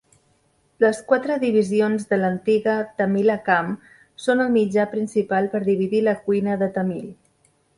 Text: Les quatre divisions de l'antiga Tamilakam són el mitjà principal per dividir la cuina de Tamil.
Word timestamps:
Les 0.83 1.01
quatre 1.11 1.33
divisions 1.43 2.07
de 2.13 2.19
l'antiga 2.21 2.77
Tamilakam 3.01 3.69
són 4.25 4.41
el 4.47 4.51
mitjà 4.59 4.87
principal 4.95 5.51
per 5.53 5.63
dividir 5.69 6.05
la 6.09 6.17
cuina 6.25 6.61
de 6.65 6.75
Tamil. 6.79 7.07